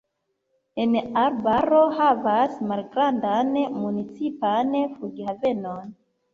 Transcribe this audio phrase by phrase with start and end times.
[0.83, 3.55] An-Arbaro havas malgrandan,
[3.85, 5.97] municipan flughavenon.